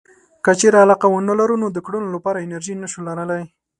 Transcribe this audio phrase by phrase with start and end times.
[0.43, 3.43] که چېرې علاقه ونه لرو نو د کړنو لپاره انرژي نشو لرلای.